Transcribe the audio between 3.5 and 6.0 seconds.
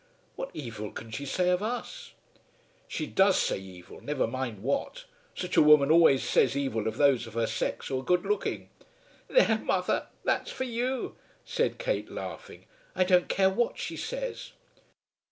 evil. Never mind what. Such a woman